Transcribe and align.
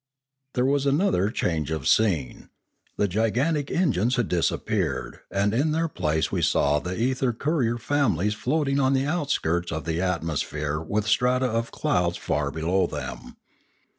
There 0.55 0.65
was 0.65 0.87
another 0.87 1.29
change 1.29 1.69
of 1.69 1.87
scene. 1.87 2.49
The 2.97 3.07
gigantic 3.07 3.69
engines 3.69 4.15
had 4.15 4.29
disappeared 4.29 5.19
and 5.29 5.53
in 5.53 5.73
their 5.73 5.87
place 5.87 6.31
we 6.31 6.41
saw 6.41 6.79
the 6.79 6.97
ether 6.99 7.31
courier 7.33 7.77
families 7.77 8.33
floating 8.33 8.79
on 8.79 8.93
the 8.93 9.05
outskirts 9.05 9.71
of 9.71 9.85
the 9.85 10.01
atmosphere 10.01 10.79
with 10.81 11.05
strata 11.05 11.45
of 11.45 11.71
clouds 11.71 12.17
far 12.17 12.49
below 12.49 12.87
them. 12.87 13.35